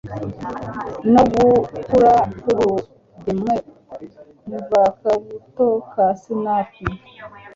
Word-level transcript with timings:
no 1.13 1.23
gukura 1.33 2.13
k'urugemwe 2.41 3.53
mv'akabuto 4.55 5.67
ka 5.91 6.07
sinapi, 6.21 6.85